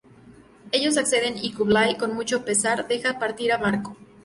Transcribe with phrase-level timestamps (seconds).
[0.71, 3.95] Ellos acceden y Kublai, con mucho pesar, deja partir a Marco.